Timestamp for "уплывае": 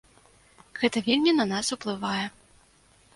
1.75-2.25